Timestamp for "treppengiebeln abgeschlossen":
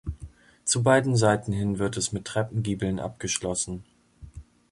2.25-3.83